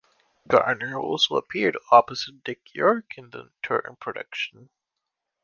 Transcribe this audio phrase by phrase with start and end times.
[0.47, 4.69] Garner also appeared opposite Dick York in the touring production.